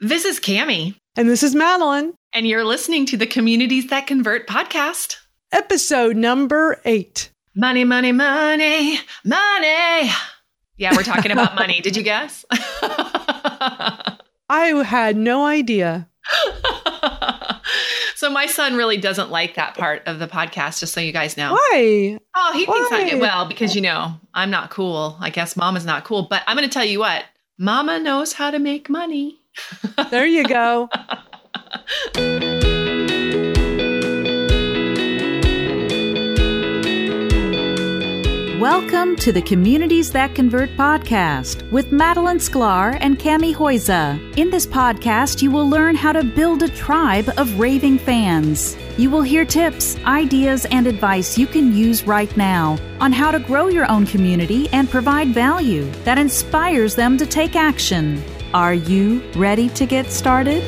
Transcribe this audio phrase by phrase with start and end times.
[0.00, 0.94] This is Kami.
[1.16, 2.14] And this is Madalyn.
[2.32, 5.16] And you're listening to the Communities That Convert podcast.
[5.50, 7.32] Episode number eight.
[7.56, 10.10] Money, money, money, money.
[10.76, 11.80] Yeah, we're talking about money.
[11.80, 12.44] Did you guess?
[14.48, 16.08] I had no idea.
[18.14, 21.36] so my son really doesn't like that part of the podcast, just so you guys
[21.36, 21.54] know.
[21.54, 22.20] Why?
[22.36, 23.10] Oh, he thinks Why?
[23.14, 25.16] I well, because you know, I'm not cool.
[25.18, 26.28] I guess mama's not cool.
[26.30, 27.24] But I'm gonna tell you what,
[27.58, 29.37] mama knows how to make money.
[30.10, 30.88] There you go.
[38.58, 44.36] Welcome to the Communities That Convert podcast with Madalyn Sklar and Kami Huyse.
[44.36, 48.76] In this podcast, you will learn how to build a tribe of raving fans.
[48.96, 53.38] You will hear tips, ideas, and advice you can use right now on how to
[53.38, 58.20] grow your own community and provide value that inspires them to take action.
[58.54, 60.62] Are you ready to get started?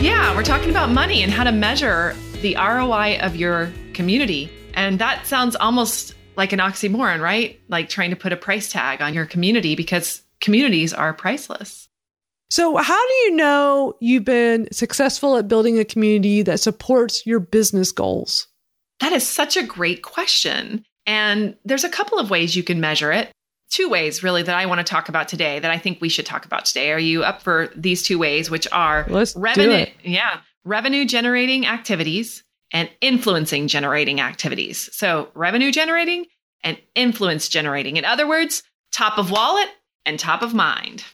[0.00, 4.48] Yeah, we're talking about money and how to measure the ROI of your community.
[4.74, 7.58] And that sounds almost like an oxymoron, right?
[7.66, 11.88] Like trying to put a price tag on your community because communities are priceless.
[12.48, 17.40] So, how do you know you've been successful at building a community that supports your
[17.40, 18.46] business goals?
[19.00, 20.84] That is such a great question.
[21.04, 23.32] And there's a couple of ways you can measure it.
[23.70, 26.26] Two ways, really, that I want to talk about today that I think we should
[26.26, 26.92] talk about today.
[26.92, 29.86] Are you up for these two ways, which are Let's revenue?
[30.02, 34.88] Yeah, revenue generating activities and influencing generating activities.
[34.92, 36.26] So, revenue generating
[36.62, 37.96] and influence generating.
[37.96, 39.68] In other words, top of wallet
[40.04, 41.04] and top of mind.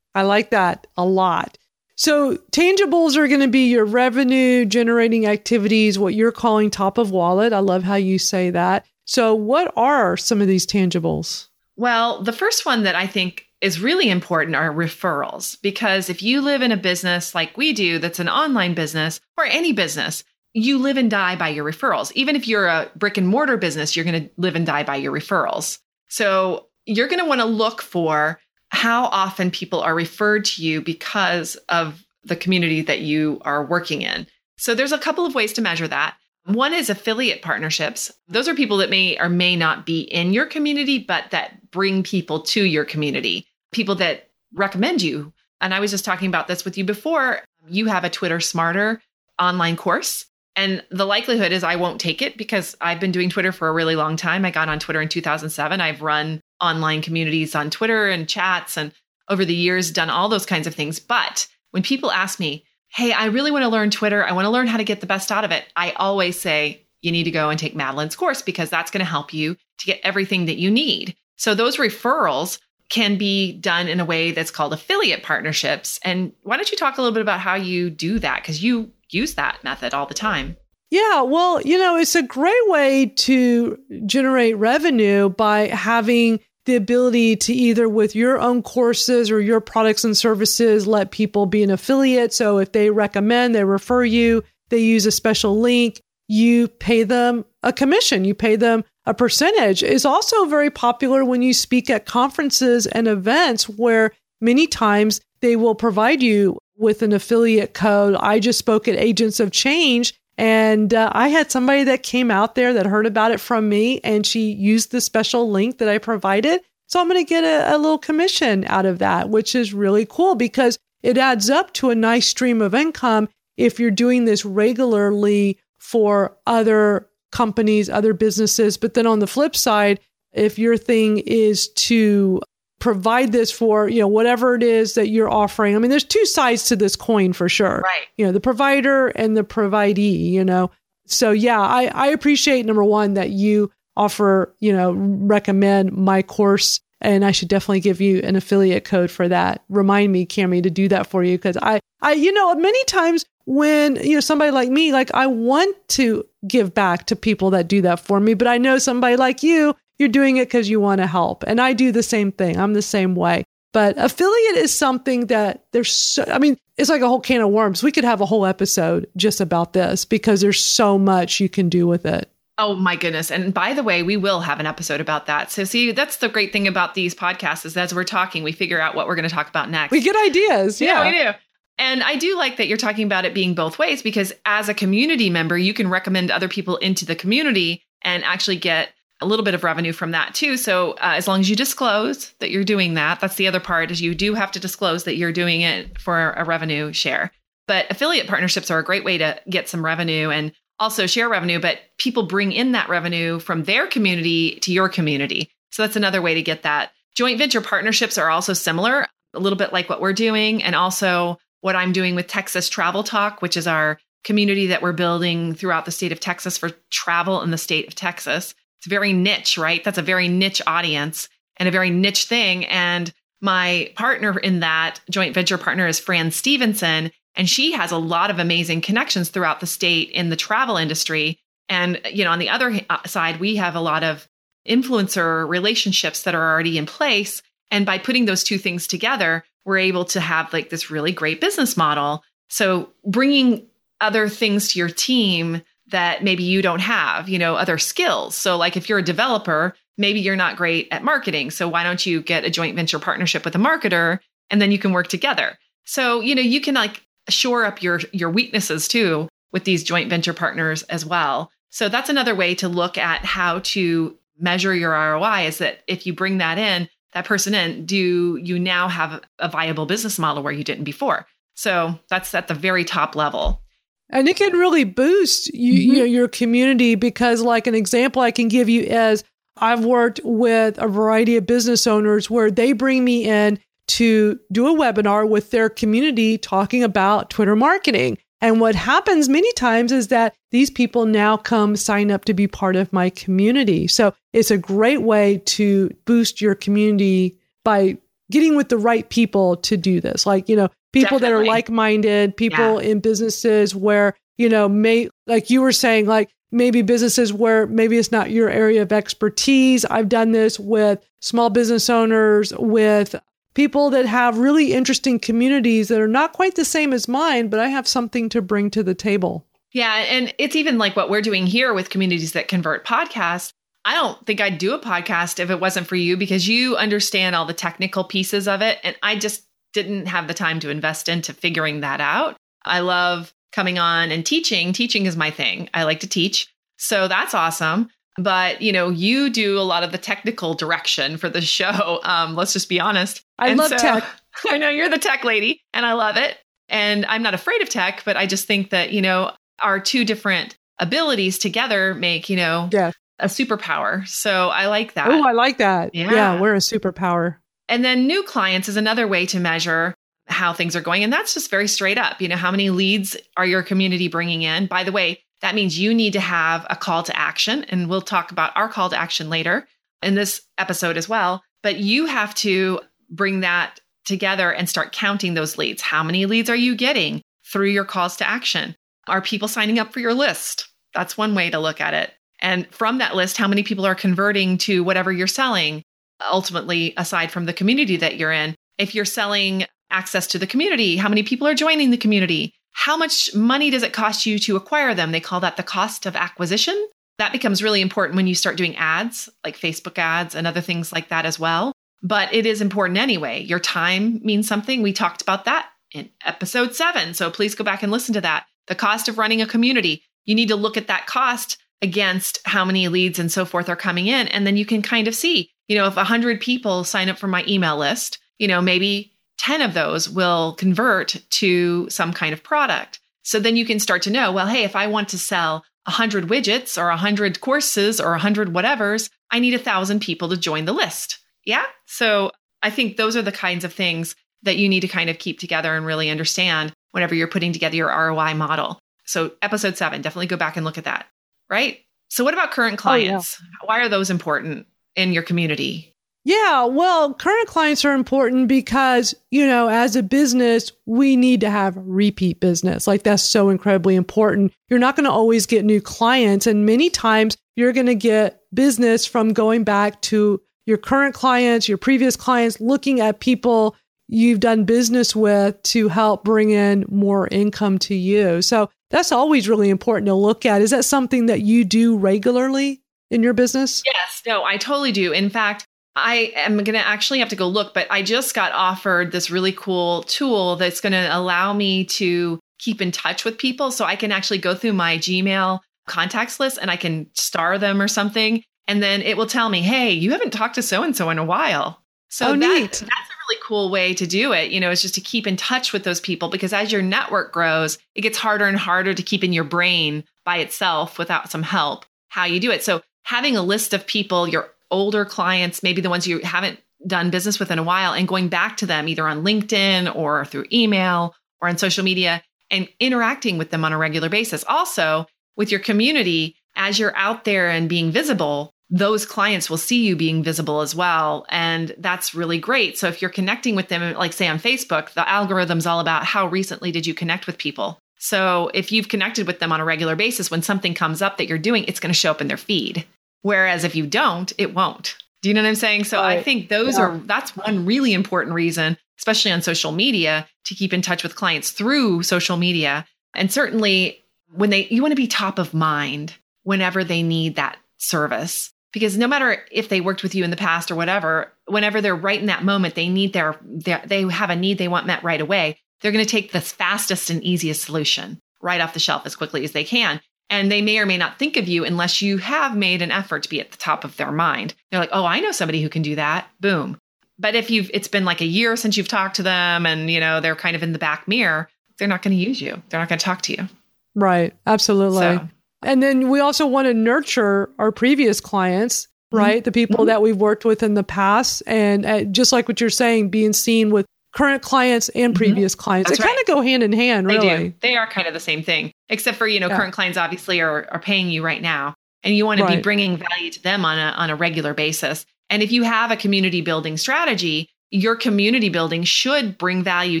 [0.14, 1.58] I like that a lot.
[1.96, 7.10] So, tangibles are going to be your revenue generating activities, what you're calling top of
[7.10, 7.52] wallet.
[7.52, 8.86] I love how you say that.
[9.04, 11.48] So, what are some of these tangibles?
[11.78, 16.40] Well, the first one that I think is really important are referrals because if you
[16.40, 20.78] live in a business like we do that's an online business or any business, you
[20.78, 22.10] live and die by your referrals.
[22.16, 24.96] Even if you're a brick and mortar business, you're going to live and die by
[24.96, 25.78] your referrals.
[26.08, 30.80] So you're going to want to look for how often people are referred to you
[30.80, 34.26] because of the community that you are working in.
[34.56, 36.16] So there's a couple of ways to measure that.
[36.48, 38.10] One is affiliate partnerships.
[38.26, 42.02] Those are people that may or may not be in your community, but that bring
[42.02, 45.34] people to your community, people that recommend you.
[45.60, 47.42] And I was just talking about this with you before.
[47.68, 49.02] You have a Twitter Smarter
[49.38, 50.24] online course.
[50.56, 53.72] And the likelihood is I won't take it because I've been doing Twitter for a
[53.72, 54.46] really long time.
[54.46, 55.82] I got on Twitter in 2007.
[55.82, 58.92] I've run online communities on Twitter and chats and
[59.28, 60.98] over the years done all those kinds of things.
[60.98, 64.50] But when people ask me, hey, I really want to learn Twitter, I want to
[64.50, 67.30] learn how to get the best out of it, I always say, you need to
[67.30, 70.58] go and take Madalyn's course because that's going to help you to get everything that
[70.58, 71.16] you need.
[71.36, 76.00] So those referrals can be done in a way that's called affiliate partnerships.
[76.02, 78.42] And why don't you talk a little bit about how you do that?
[78.42, 80.56] Because you use that method all the time.
[80.90, 87.34] Yeah, well, you know, it's a great way to generate revenue by having the ability
[87.34, 91.70] to either with your own courses or your products and services let people be an
[91.70, 92.34] affiliate.
[92.34, 97.46] So if they recommend, they refer you, they use a special link, you pay them
[97.62, 99.82] a commission, you pay them a percentage.
[99.82, 104.12] It's also very popular when you speak at conferences and events where
[104.42, 108.14] many times they will provide you with an affiliate code.
[108.20, 112.54] I just spoke at Agents of Change and uh, I had somebody that came out
[112.54, 115.98] there that heard about it from me and she used the special link that I
[115.98, 116.60] provided.
[116.86, 120.06] So I'm going to get a, a little commission out of that, which is really
[120.08, 124.44] cool because it adds up to a nice stream of income if you're doing this
[124.44, 128.76] regularly for other companies, other businesses.
[128.76, 129.98] But then on the flip side,
[130.32, 132.40] if your thing is to
[132.78, 135.74] provide this for, you know, whatever it is that you're offering.
[135.74, 137.82] I mean, there's two sides to this coin for sure.
[137.84, 138.06] Right.
[138.16, 140.70] You know, the provider and the providee, you know.
[141.06, 146.80] So yeah, I, I appreciate number one that you offer, you know, recommend my course
[147.00, 149.62] and I should definitely give you an affiliate code for that.
[149.68, 153.24] Remind me, Kami, to do that for you because I, I, you know, many times
[153.46, 157.66] when you know somebody like me, like I want to give back to people that
[157.68, 160.80] do that for me, but I know somebody like you, you're doing it because you
[160.80, 162.58] want to help, and I do the same thing.
[162.58, 163.44] I'm the same way.
[163.72, 167.50] But affiliate is something that there's so, I mean, it's like a whole can of
[167.50, 167.82] worms.
[167.82, 171.68] We could have a whole episode just about this because there's so much you can
[171.68, 172.30] do with it.
[172.56, 173.30] Oh my goodness.
[173.30, 175.52] And by the way, we will have an episode about that.
[175.52, 178.80] So see, that's the great thing about these podcasts is as we're talking, we figure
[178.80, 179.92] out what we're going to talk about next.
[179.92, 180.80] We get ideas.
[180.80, 181.04] Yeah.
[181.04, 181.30] we do.
[181.78, 184.74] And I do like that you're talking about it being both ways because as a
[184.74, 188.88] community member, you can recommend other people into the community and actually get
[189.20, 190.56] a little bit of revenue from that too.
[190.56, 193.90] So uh, as long as you disclose that you're doing that, that's the other part
[193.90, 197.32] is you do have to disclose that you're doing it for a revenue share.
[197.66, 201.60] But affiliate partnerships are a great way to get some revenue and also share revenue,
[201.60, 205.50] but people bring in that revenue from their community to your community.
[205.70, 206.92] So that's another way to get that.
[207.16, 209.04] Joint venture partnerships are also similar,
[209.34, 213.02] a little bit like what we're doing and also what I'm doing with Texas Travel
[213.02, 217.42] Talk, which is our community that we're building throughout the state of Texas for travel
[217.42, 218.54] in the state of Texas.
[218.78, 219.82] It's very niche, right?
[219.82, 222.64] That's a very niche audience and a very niche thing.
[222.66, 227.98] And my partner in that joint venture partner is Fran Stevenson, and she has a
[227.98, 231.38] lot of amazing connections throughout the state in the travel industry.
[231.68, 234.28] And, you know, on the other uh, side, we have a lot of
[234.68, 237.42] influencer relationships that are already in place.
[237.70, 241.40] And by putting those two things together, we're able to have like this really great
[241.40, 242.22] business model.
[242.48, 243.66] So bringing
[244.00, 248.34] other things to your team that maybe you don't have, you know, other skills.
[248.34, 251.50] So, like if you're a developer, maybe you're not great at marketing.
[251.50, 254.20] So, why don't you get a joint venture partnership with a marketer
[254.50, 255.58] and then you can work together?
[255.84, 260.10] So, you know, you can like shore up your your weaknesses too with these joint
[260.10, 261.50] venture partners as well.
[261.70, 266.06] So, that's another way to look at how to measure your ROI is that if
[266.06, 270.42] you bring that in, that person in, do you now have a viable business model
[270.42, 271.26] where you didn't before?
[271.54, 273.62] So, that's at the very top level.
[274.10, 275.92] And it can really boost you, mm-hmm.
[275.92, 279.22] you know, your community because, like, an example I can give you is
[279.56, 283.58] I've worked with a variety of business owners where they bring me in
[283.88, 288.18] to do a webinar with their community talking about Twitter marketing.
[288.40, 292.46] And what happens many times is that these people now come sign up to be
[292.46, 293.88] part of my community.
[293.88, 297.98] So it's a great way to boost your community by
[298.30, 300.24] getting with the right people to do this.
[300.24, 301.44] Like, you know, people Definitely.
[301.44, 302.90] that are like-minded, people yeah.
[302.90, 307.98] in businesses where, you know, may like you were saying like maybe businesses where maybe
[307.98, 309.84] it's not your area of expertise.
[309.84, 313.14] I've done this with small business owners, with
[313.54, 317.60] people that have really interesting communities that are not quite the same as mine, but
[317.60, 319.46] I have something to bring to the table.
[319.72, 323.52] Yeah, and it's even like what we're doing here with communities that convert podcasts.
[323.84, 327.34] I don't think I'd do a podcast if it wasn't for you because you understand
[327.34, 328.78] all the technical pieces of it.
[328.82, 332.36] And I just didn't have the time to invest into figuring that out.
[332.64, 334.72] I love coming on and teaching.
[334.72, 335.68] Teaching is my thing.
[335.74, 336.52] I like to teach.
[336.76, 337.88] So that's awesome.
[338.18, 342.00] But you know, you do a lot of the technical direction for the show.
[342.02, 343.22] Um, let's just be honest.
[343.38, 344.04] I and love so, tech.
[344.48, 346.36] I know you're the tech lady, and I love it.
[346.68, 349.32] And I'm not afraid of tech, but I just think that you know
[349.62, 352.92] our two different abilities together make you know yeah.
[353.18, 354.06] a superpower.
[354.06, 355.08] So I like that.
[355.08, 355.94] Oh, I like that.
[355.94, 356.12] Yeah.
[356.12, 357.36] yeah, we're a superpower.
[357.68, 359.94] And then new clients is another way to measure
[360.26, 361.02] how things are going.
[361.02, 362.20] And that's just very straight up.
[362.20, 364.66] You know, how many leads are your community bringing in?
[364.66, 367.64] By the way, that means you need to have a call to action.
[367.64, 369.66] And we'll talk about our call to action later
[370.02, 371.42] in this episode as well.
[371.62, 372.80] But you have to
[373.10, 375.82] bring that together and start counting those leads.
[375.82, 378.74] How many leads are you getting through your calls to action?
[379.06, 380.68] Are people signing up for your list?
[380.94, 382.12] That's one way to look at it.
[382.40, 385.82] And from that list, how many people are converting to whatever you're selling?
[386.30, 390.96] Ultimately, aside from the community that you're in, if you're selling access to the community,
[390.96, 392.52] how many people are joining the community?
[392.72, 395.12] How much money does it cost you to acquire them?
[395.12, 396.88] They call that the cost of acquisition.
[397.18, 400.92] That becomes really important when you start doing ads, like Facebook ads and other things
[400.92, 401.72] like that as well.
[402.02, 403.42] But it is important anyway.
[403.42, 404.82] Your time means something.
[404.82, 407.14] We talked about that in episode seven.
[407.14, 408.46] So please go back and listen to that.
[408.68, 410.02] The cost of running a community.
[410.24, 413.76] You need to look at that cost against how many leads and so forth are
[413.76, 414.28] coming in.
[414.28, 417.28] And then you can kind of see you know, if 100 people sign up for
[417.28, 422.42] my email list, you know, maybe 10 of those will convert to some kind of
[422.42, 423.00] product.
[423.22, 426.28] So then you can start to know, well, hey, if I want to sell 100
[426.28, 430.72] widgets or 100 courses or 100 whatevers, I need a 1,000 people to join the
[430.72, 431.18] list.
[431.44, 431.64] Yeah.
[431.86, 432.32] So
[432.62, 435.38] I think those are the kinds of things that you need to kind of keep
[435.38, 438.78] together and really understand whenever you're putting together your ROI model.
[439.04, 441.06] So, episode seven, definitely go back and look at that.
[441.48, 441.78] Right.
[442.08, 443.38] So, what about current clients?
[443.40, 443.66] Oh, yeah.
[443.66, 444.66] Why are those important?
[444.98, 445.94] In your community?
[446.24, 451.48] Yeah, well, current clients are important because, you know, as a business, we need to
[451.48, 452.86] have repeat business.
[452.86, 454.52] Like that's so incredibly important.
[454.68, 456.46] You're not going to always get new clients.
[456.46, 461.66] And many times you're going to get business from going back to your current clients,
[461.66, 463.74] your previous clients, looking at people
[464.08, 468.42] you've done business with to help bring in more income to you.
[468.42, 470.60] So that's always really important to look at.
[470.60, 472.82] Is that something that you do regularly?
[473.10, 473.82] In your business?
[473.86, 475.12] Yes, no, I totally do.
[475.12, 475.64] In fact,
[475.96, 479.30] I am going to actually have to go look, but I just got offered this
[479.30, 483.70] really cool tool that's going to allow me to keep in touch with people.
[483.70, 487.80] So I can actually go through my Gmail contacts list and I can star them
[487.80, 490.94] or something And then it will tell me, hey, you haven't talked to so and
[490.94, 491.82] so in a while.
[492.10, 492.70] So Oh, that, neat.
[492.70, 494.50] that's a really cool way to do it.
[494.50, 497.32] You know, is just to keep in touch with those people because as your network
[497.32, 501.42] grows, it gets harder and harder to keep in your brain by itself without some
[501.42, 502.62] help how you do it.
[502.62, 507.10] So having a list of people, your older clients, maybe the ones you haven't done
[507.10, 510.46] business with in a while, and going back to them either on LinkedIn or through
[510.52, 514.44] email or on social media and interacting with them on a regular basis.
[514.48, 519.84] Also, with your community, as you're out there and being visible, those clients will see
[519.84, 521.24] you being visible as well.
[521.30, 522.76] And that's really great.
[522.76, 526.26] So if you're connecting with them, like say on Facebook, the algorithm's all about how
[526.26, 527.78] recently did you connect with people.
[527.98, 531.28] So if you've connected with them on a regular basis, when something comes up that
[531.28, 532.86] you're doing, it's going to show up in their feed.
[533.22, 534.96] Whereas if you don't, it won't.
[535.22, 535.84] Do you know what I'm saying?
[535.84, 536.84] So I think those Yeah.
[536.84, 541.16] are that's one really important reason, especially on social media, to keep in touch with
[541.16, 542.86] clients through social media.
[543.14, 546.14] And certainly when they you want to be top of mind
[546.44, 548.52] whenever they need that service.
[548.72, 551.96] Because no matter if they worked with you in the past or whatever, whenever they're
[551.96, 555.02] right in that moment, they need their, their they have a need they want met
[555.02, 555.58] right away.
[555.80, 559.44] They're going to take the fastest and easiest solution right off the shelf as quickly
[559.44, 560.00] as they can.
[560.30, 563.22] And they may or may not think of you unless you have made an effort
[563.22, 564.54] to be at the top of their mind.
[564.70, 566.78] They're like, "Oh, I know somebody who can do that." Boom.
[567.18, 569.98] But if you've it's been like a year since you've talked to them and, you
[570.00, 572.62] know, they're kind of in the back mirror, they're not going to use you.
[572.68, 573.48] They're not going to talk to you.
[573.94, 574.34] Right.
[574.46, 574.98] Absolutely.
[575.00, 575.28] So,
[575.62, 579.42] And then we also want to nurture our previous clients, right?
[579.42, 579.88] The people Mhm.
[579.88, 581.42] that we've worked with in the past.
[581.46, 585.16] And uh, just like what you're saying, being seen with current clients and Mhm.
[585.16, 585.90] previous clients.
[585.90, 587.48] That's they kind of go hand in hand, They really.
[587.50, 587.54] do.
[587.60, 589.56] They are kind of the same thing, except for you know Yeah.
[589.56, 592.96] current clients obviously are are paying you right now, and you want to be bringing
[592.96, 595.04] value to them on a on a regular basis.
[595.30, 600.00] And if you have a community building strategy, your community building should bring value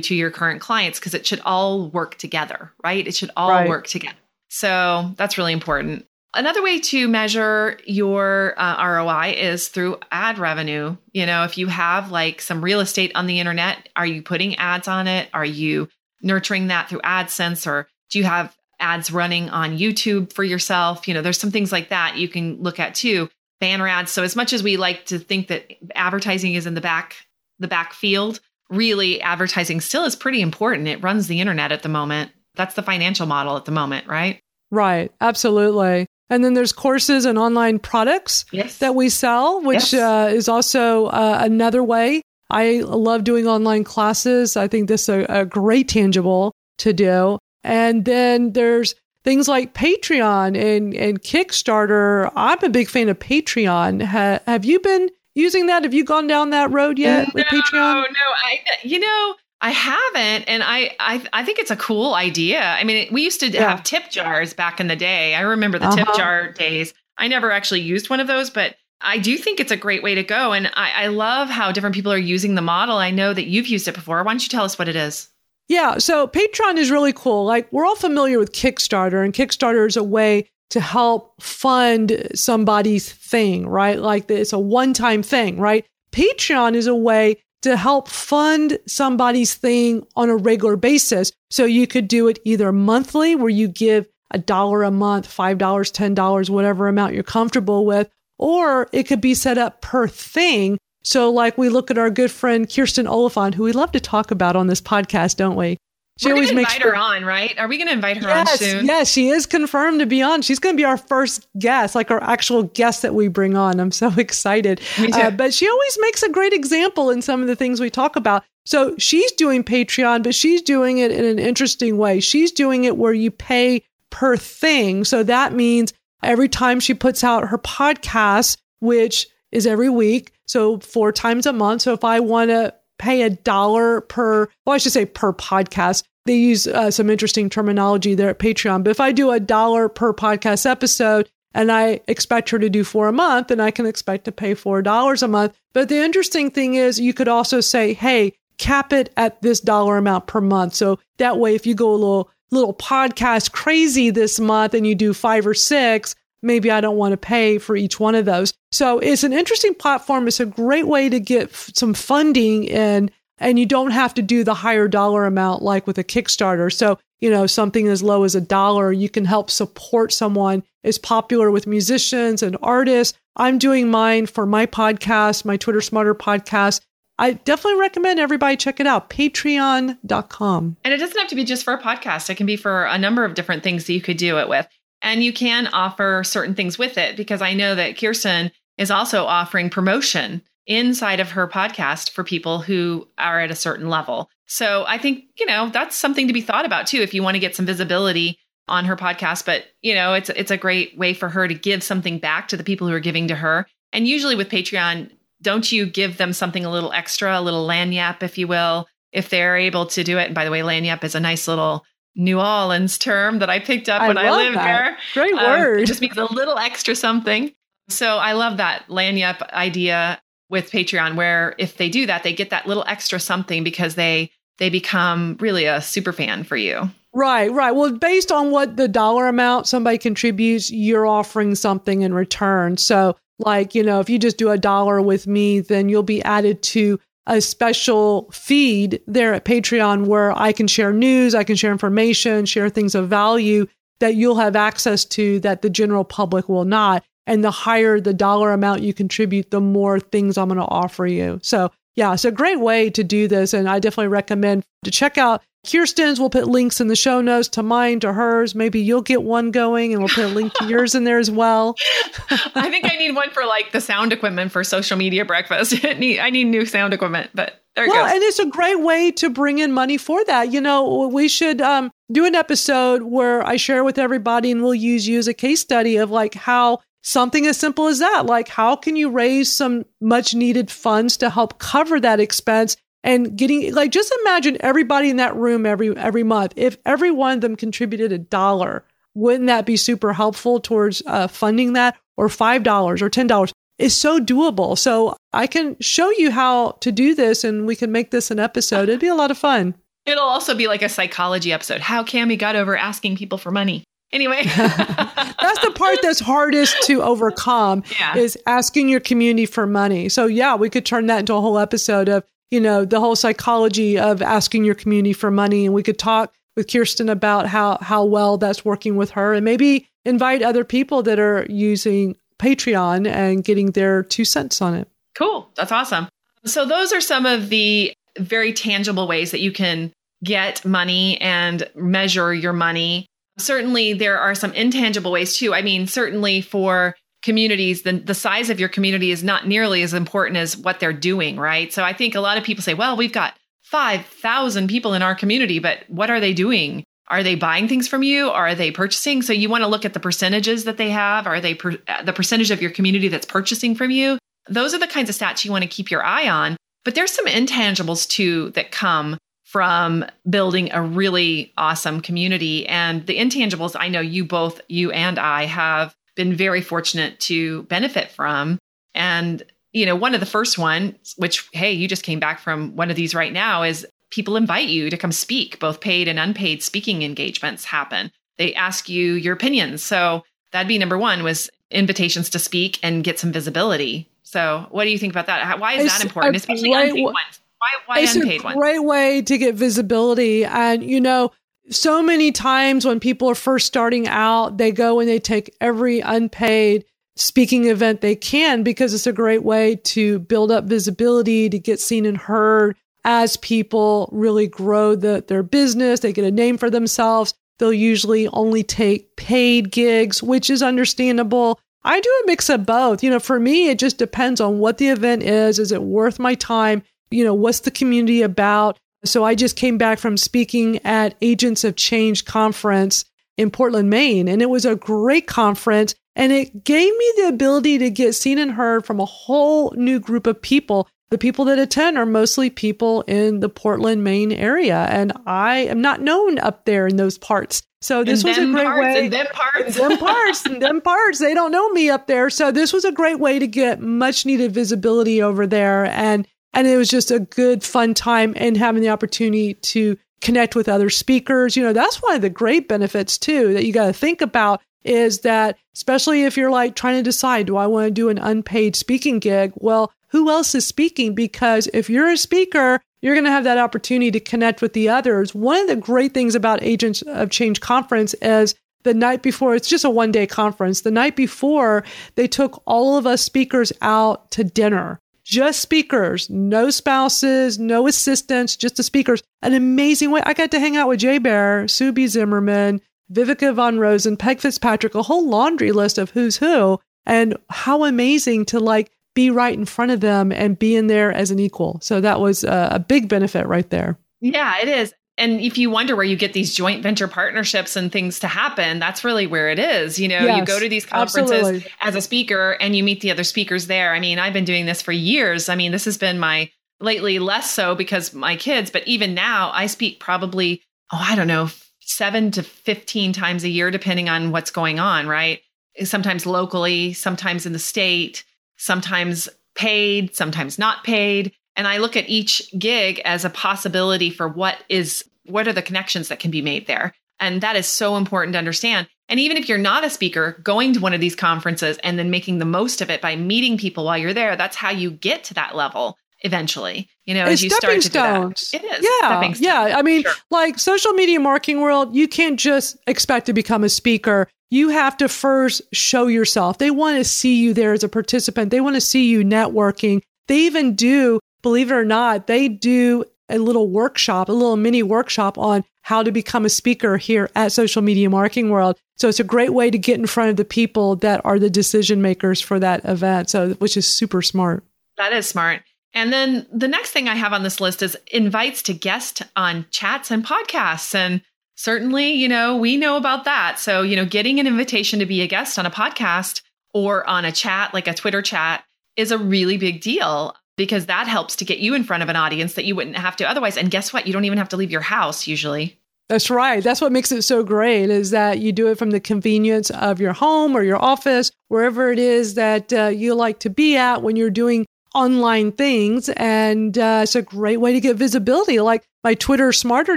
[0.00, 3.06] to your current clients because it should all work together, right?
[3.06, 3.68] It should all Right.
[3.68, 4.16] work together.
[4.48, 6.06] So that's really important.
[6.34, 10.96] Another way to measure your uh, ROI is through ad revenue.
[11.12, 14.56] You know, if you have like some real estate on the internet, are you putting
[14.56, 15.28] ads on it?
[15.32, 15.88] Are you
[16.22, 21.08] nurturing that through AdSense or do you have ads running on YouTube for yourself?
[21.08, 23.30] You know, there's some things like that you can look at too.
[23.58, 24.12] Banner ads.
[24.12, 27.16] So as much as we like to think that advertising is in the back
[27.58, 28.38] the back field,
[28.70, 30.86] really advertising still is pretty important.
[30.88, 32.30] It runs the internet at the moment.
[32.54, 34.40] That's the financial model at the moment, right?
[34.70, 35.10] Right.
[35.20, 36.06] Absolutely.
[36.30, 38.78] And then there's courses and online products Yes.
[38.78, 39.94] that we sell, which Yes.
[39.94, 42.22] uh, is also uh, another way.
[42.50, 44.56] I love doing online classes.
[44.56, 47.38] I think this is a, a great tangible to do.
[47.64, 48.94] And then there's
[49.24, 52.30] things like Patreon and, and Kickstarter.
[52.36, 54.02] I'm a big fan of Patreon.
[54.04, 55.82] Ha, have you been using that?
[55.82, 58.02] Have you gone down that road yet with no, Patreon?
[58.02, 58.04] No,
[58.46, 62.60] I you know, I haven't and I I I think it's a cool idea.
[62.62, 63.68] I mean, we used to Yeah.
[63.70, 65.34] have tip jars back in the day.
[65.34, 66.16] I remember the tip Uh-huh.
[66.16, 66.94] jar days.
[67.16, 70.14] I never actually used one of those, but I do think it's a great way
[70.14, 70.52] to go.
[70.52, 72.96] And I, I love how different people are using the model.
[72.96, 74.22] I know that you've used it before.
[74.22, 75.28] Why don't you tell us what it is?
[75.68, 77.44] Yeah, so Patreon is really cool.
[77.44, 83.10] Like we're all familiar with Kickstarter, and Kickstarter is a way to help fund somebody's
[83.12, 83.98] thing, right?
[83.98, 85.84] Like it's a one-time thing, right?
[86.12, 91.32] Patreon is a way to help fund somebody's thing on a regular basis.
[91.50, 95.58] So you could do it either monthly, where you give a dollar a month, five
[95.58, 100.06] dollars, ten dollars, whatever amount you're comfortable with, or it could be set up per
[100.06, 100.78] thing.
[101.02, 104.30] So, like we look at our good friend Kirsten Oliphant, who we love to talk
[104.30, 105.78] about on this podcast, don't we?
[106.24, 107.56] We're going to invite her on, right?
[107.58, 108.86] Are we going to invite her yes, on soon?
[108.86, 110.42] Yes, she is confirmed to be on.
[110.42, 113.78] She's going to be our first guest, like our actual guest that we bring on.
[113.78, 114.80] I'm so excited.
[114.98, 115.18] Me too.
[115.18, 118.16] Uh, but she always makes a great example in some of the things we talk
[118.16, 118.42] about.
[118.64, 122.20] So she's doing Patreon, but she's doing it in an interesting way.
[122.20, 125.04] She's doing it where you pay per thing.
[125.04, 130.78] So that means every time she puts out her podcast, which is every week, so
[130.80, 131.82] four times a month.
[131.82, 136.04] So if I want to pay a dollar per, well, I should say per podcast.
[136.26, 138.84] They use uh, some interesting terminology there at Patreon.
[138.84, 142.84] But if I do a dollar per podcast episode and I expect her to do
[142.84, 145.58] four a month, then I can expect to pay $4 a month.
[145.72, 149.96] But the interesting thing is, you could also say, hey, cap it at this dollar
[149.96, 150.74] amount per month.
[150.74, 154.94] So that way, if you go a little, little podcast crazy this month and you
[154.94, 158.52] do five or six, maybe I don't want to pay for each one of those.
[158.72, 160.28] So it's an interesting platform.
[160.28, 164.22] It's a great way to get f- some funding in, and you don't have to
[164.22, 166.72] do the higher dollar amount like with a Kickstarter.
[166.72, 170.98] So, you know, something as low as a dollar, you can help support someone is
[170.98, 173.16] popular with musicians and artists.
[173.36, 176.80] I'm doing mine for my podcast, my Twitter Smarter podcast.
[177.18, 179.10] I definitely recommend everybody check it out.
[179.10, 180.76] Patreon.com.
[180.84, 182.30] And it doesn't have to be just for a podcast.
[182.30, 184.68] It can be for a number of different things that you could do it with.
[185.02, 189.24] And you can offer certain things with it because I know that Kirsten is also
[189.24, 194.28] offering promotion inside of her podcast for people who are at a certain level.
[194.46, 197.34] So I think, you know, that's something to be thought about too if you want
[197.34, 198.38] to get some visibility
[198.68, 201.82] on her podcast, but you know, it's it's a great way for her to give
[201.82, 203.66] something back to the people who are giving to her.
[203.92, 208.22] And usually with Patreon, don't you give them something a little extra, a little lagniappe
[208.22, 210.26] if you will, if they're able to do it.
[210.26, 211.84] And by the way, lagniappe is a nice little
[212.18, 214.64] New Orleans term that I picked up I when I lived that.
[214.64, 214.98] there.
[215.14, 215.80] Great Um, word.
[215.80, 217.52] it just means a little extra something.
[217.88, 220.20] So I love that lagniappe idea
[220.50, 224.30] with Patreon, where if they do that, they get that little extra something because they
[224.58, 226.90] they become really a super fan for you.
[227.14, 227.70] Right, right.
[227.72, 232.76] Well, based on what the dollar amount somebody contributes, you're offering something in return.
[232.76, 236.22] So, like, you know, if you just do a dollar with me, then you'll be
[236.24, 241.56] added to a special feed there at Patreon where I can share news, I can
[241.56, 243.66] share information, share things of value
[244.00, 247.04] that you'll have access to that the general public will not.
[247.26, 251.06] And the higher the dollar amount you contribute, the more things I'm going to offer
[251.06, 251.38] you.
[251.42, 253.52] So, yeah, it's a great way to do this.
[253.52, 256.18] And I definitely recommend to check out Kirsten's.
[256.18, 258.54] We'll put links in the show notes to mine, to hers.
[258.54, 261.30] Maybe you'll get one going and we'll put a link to yours in there as
[261.30, 261.76] well.
[262.30, 265.74] I think I need one for like the sound equipment for social media breakfast.
[265.84, 268.14] I need, I need new sound equipment, but there it Well, goes.
[268.14, 270.52] and it's a great way to bring in money for that.
[270.52, 274.74] You know, we should um, do an episode where I share with everybody and we'll
[274.74, 278.48] use you as a case study of like how something as simple as that, like
[278.48, 283.72] how can you raise some much needed funds to help cover that expense and getting
[283.74, 287.56] like just imagine everybody in that room every every month if every one of them
[287.56, 291.96] contributed a dollar wouldn't that be super helpful towards uh, funding that?
[292.16, 293.52] Or five dollars or ten dollars.
[293.78, 294.76] Is so doable.
[294.76, 298.38] So i can show you how to do this and we can make this an
[298.40, 298.88] episode.
[298.88, 299.74] It'd be a lot of fun.
[300.06, 301.80] It'll also be like a psychology episode.
[301.80, 303.84] How Kami got over asking people for money.
[304.12, 308.16] Anyway, that's the part that's hardest to overcome Yeah.
[308.16, 310.08] is asking your community for money.
[310.08, 313.16] So yeah we could turn that into a whole episode of you know the whole
[313.16, 317.78] psychology of asking your community for money and we could talk with kirsten about how
[317.80, 323.06] how well that's working with her and maybe invite other people that are using patreon
[323.06, 325.50] and getting their two cents on it Cool.
[325.56, 326.08] That's awesome.
[326.44, 331.68] So, those are some of the very tangible ways that you can get money and
[331.74, 333.06] measure your money.
[333.36, 335.52] Certainly, there are some intangible ways too.
[335.52, 336.94] I mean, certainly for
[337.28, 340.92] communities, the, the size of your community is not nearly as important as what they're
[340.92, 341.72] doing, right?
[341.72, 345.14] So, I think a lot of people say, well, we've got 5,000 people in our
[345.14, 346.84] community, but what are they doing?
[347.08, 348.30] Are they buying things from you?
[348.30, 349.22] Are they purchasing?
[349.22, 351.26] So you want to look at the percentages that they have.
[351.26, 354.18] Are they per, uh, the percentage of your community that's purchasing from you?
[354.48, 356.56] Those are the kinds of stats you want to keep your eye on.
[356.84, 362.66] But there's some intangibles too that come from building a really awesome community.
[362.66, 367.62] And the intangibles, I know you both, you and I, have been very fortunate to
[367.64, 368.58] benefit from.
[368.94, 372.74] And, you know, one of the first ones, which, hey, you just came back from
[372.76, 375.58] one of these right now, is people invite you to come speak.
[375.60, 378.10] Both paid and unpaid speaking engagements happen.
[378.36, 379.82] They ask you your opinions.
[379.82, 384.10] So that'd be number one was invitations to speak and get some visibility.
[384.24, 385.42] So what do you think about that?
[385.42, 387.40] How- Why is It's that important, especially unpaid ones?
[387.58, 388.56] Why, why it's unpaid a ones?
[388.58, 391.30] great way to get visibility and you know
[391.70, 396.00] so many times when people are first starting out they go and they take every
[396.00, 396.84] unpaid
[397.16, 401.80] speaking event they can because it's a great way to build up visibility to get
[401.80, 406.70] seen and heard as people really grow the, their business they get a name for
[406.70, 412.66] themselves they'll usually only take paid gigs which is understandable I do a mix of
[412.66, 413.02] both.
[413.02, 415.58] You know, for me, it just depends on what the event is.
[415.58, 416.82] Is it worth my time?
[417.10, 418.78] You know, what's the community about?
[419.04, 423.04] So I just came back from speaking at Agents of Change conference
[423.36, 425.94] in Portland, Maine, and it was a great conference.
[426.16, 430.00] And it gave me the ability to get seen and heard from a whole new
[430.00, 430.88] group of people.
[431.10, 434.88] The people that attend are mostly people in the Portland, Maine area.
[434.90, 437.62] And I am not known up there in those parts.
[437.80, 439.76] So this was a great parts, way And them parts.
[439.76, 442.90] them parts and them parts they don't know me up there so this was a
[442.90, 447.20] great way to get much needed visibility over there and and it was just a
[447.20, 452.02] good fun time and having the opportunity to connect with other speakers you know that's
[452.02, 456.24] one of the great benefits too that you got to think about is that especially
[456.24, 459.52] if you're like trying to decide do i want to do an unpaid speaking gig
[459.56, 463.58] well who else is speaking because if you're a speaker you're going to have that
[463.58, 465.34] opportunity to connect with the others.
[465.34, 469.68] One of the great things about Agents of Change conference is the night before, it's
[469.68, 470.82] just a one day conference.
[470.82, 471.84] The night before,
[472.14, 475.00] they took all of us speakers out to dinner.
[475.28, 479.22] Just speakers, no spouses, no assistants, just the speakers.
[479.42, 480.22] An amazing way.
[480.24, 482.80] I got to hang out with Jay Baer, Subi Zimmerman,
[483.12, 486.80] Viveka von Rosen, Peg Fitzpatrick, a whole laundry list of who's who.
[487.04, 491.12] And how amazing to like be right in front of them and be in there
[491.12, 491.78] as an equal.
[491.82, 493.98] So that was a, a big benefit right there.
[494.22, 494.94] Yeah, it is.
[495.18, 498.78] And if you wonder where you get these joint venture partnerships and things to happen,
[498.78, 499.98] that's really where it is.
[499.98, 501.70] You know, yes, you go to these conferences absolutely.
[501.80, 503.92] as a speaker and you meet the other speakers there.
[503.92, 505.48] I mean, I've been doing this for years.
[505.48, 506.50] I mean, this has been my
[506.80, 511.26] lately less so because my kids, but even now I speak probably, oh, I don't
[511.26, 511.48] know,
[511.80, 515.40] seven to 15 times a year, depending on what's going on, right?
[515.82, 518.24] Sometimes locally, sometimes in the state,
[518.56, 521.32] sometimes paid, sometimes not paid.
[521.58, 525.60] And I look at each gig as a possibility for what is, what are the
[525.60, 526.94] connections that can be made there?
[527.20, 528.88] And that is so important to understand.
[529.08, 532.10] And even if you're not a speaker, going to one of these conferences and then
[532.10, 535.24] making the most of it by meeting people while you're there, that's how you get
[535.24, 538.50] to that level eventually you know it's as you stepping start to stones.
[538.50, 538.80] do that.
[539.22, 540.12] it is yeah yeah i mean sure.
[540.30, 544.96] like social media marketing world you can't just expect to become a speaker you have
[544.96, 548.74] to first show yourself they want to see you there as a participant they want
[548.74, 553.68] to see you networking they even do believe it or not they do a little
[553.68, 558.08] workshop a little mini workshop on how to become a speaker here at social media
[558.08, 561.20] marketing world so it's a great way to get in front of the people that
[561.24, 564.64] are the decision makers for that event so which is super smart
[564.96, 565.62] that is smart
[565.94, 569.66] and then the next thing I have on this list is invites to guest on
[569.70, 570.94] chats and podcasts.
[570.94, 571.22] And
[571.56, 573.58] certainly, you know, we know about that.
[573.58, 576.42] So, you know, getting an invitation to be a guest on a podcast
[576.74, 578.64] or on a chat, like a Twitter chat,
[578.96, 582.16] is a really big deal because that helps to get you in front of an
[582.16, 583.56] audience that you wouldn't have to otherwise.
[583.56, 584.06] And guess what?
[584.06, 585.78] You don't even have to leave your house usually.
[586.08, 586.62] That's right.
[586.62, 590.00] That's what makes it so great is that you do it from the convenience of
[590.00, 594.02] your home or your office, wherever it is that uh, you like to be at
[594.02, 596.08] when you're doing online things.
[596.10, 598.58] And uh, it's a great way to get visibility.
[598.58, 599.96] Like my Twitter Smarter